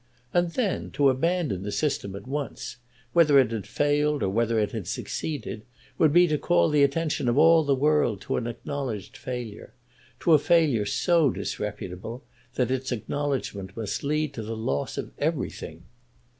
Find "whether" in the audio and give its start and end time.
3.13-3.37, 4.29-4.57